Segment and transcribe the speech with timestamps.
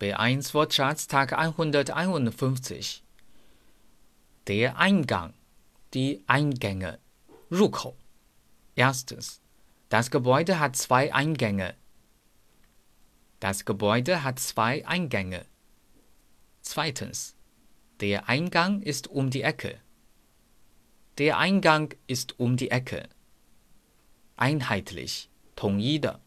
[0.00, 3.02] B1 Wortschatz Tag 151.
[4.46, 5.34] Der Eingang,
[5.94, 6.98] die Eingänge,
[7.50, 7.96] 入口.
[8.74, 9.40] Erstens.
[9.88, 11.74] Das Gebäude hat zwei Eingänge.
[13.40, 15.46] Das Gebäude hat zwei Eingänge.
[16.62, 17.34] Zweitens.
[18.00, 19.80] Der Eingang ist um die Ecke.
[21.18, 23.08] Der Eingang ist um die Ecke.
[24.36, 26.20] Einheitlich, 统一的.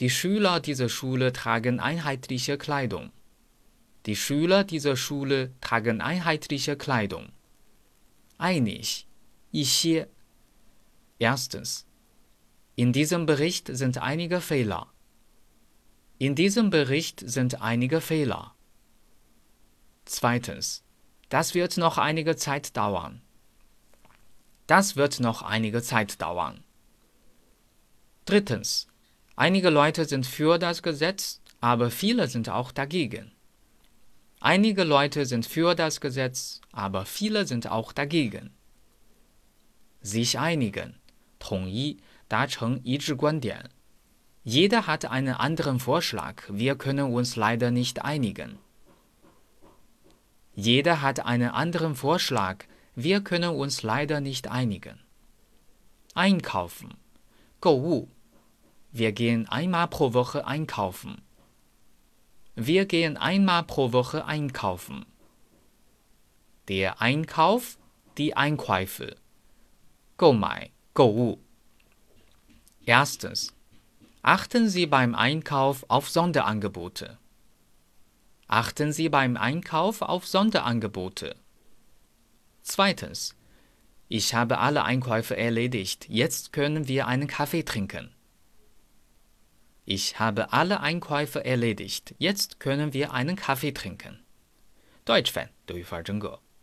[0.00, 3.12] Die Schüler dieser Schule tragen einheitliche Kleidung.
[4.06, 7.32] Die Schüler dieser Schule tragen einheitliche Kleidung.
[8.38, 9.06] Einig,
[9.52, 10.08] 一些.
[11.18, 11.86] Erstens.
[12.76, 14.86] In diesem Bericht sind einige Fehler.
[16.18, 18.54] In diesem Bericht sind einige Fehler.
[20.06, 20.82] Zweitens.
[21.28, 23.20] Das wird noch einige Zeit dauern.
[24.66, 26.64] Das wird noch einige Zeit dauern.
[28.24, 28.86] Drittens.
[29.39, 33.31] Einige Leute sind für das Gesetz, aber viele sind auch dagegen.
[34.39, 38.51] Einige Leute sind für das Gesetz, aber viele sind auch dagegen.
[40.01, 40.95] Sich einigen,
[41.39, 41.97] 统一，
[42.29, 43.69] 达成一致观点。
[44.43, 48.59] Jeder hat einen anderen Vorschlag, wir können uns leider nicht einigen.
[50.53, 52.65] Jeder hat einen anderen Vorschlag,
[52.95, 54.99] wir können uns leider nicht einigen.
[56.13, 56.93] Einkaufen,
[57.59, 58.07] 购物。
[58.92, 61.22] wir gehen einmal pro Woche einkaufen.
[62.56, 65.06] Wir gehen einmal pro Woche einkaufen.
[66.66, 67.78] Der Einkauf,
[68.18, 69.16] die Einkäufe.
[70.16, 71.38] Goumai, Gou.
[72.84, 73.54] Erstens.
[74.22, 77.16] Achten Sie beim Einkauf auf Sonderangebote.
[78.48, 81.36] Achten Sie beim Einkauf auf Sonderangebote.
[82.62, 83.36] Zweitens.
[84.08, 86.06] Ich habe alle Einkäufe erledigt.
[86.08, 88.10] Jetzt können wir einen Kaffee trinken.
[89.89, 92.15] Ich habe alle Einkäufe erledigt.
[92.17, 94.23] Jetzt können wir einen Kaffee trinken.
[95.05, 96.39] Deutsch Fan 德语范儿真格。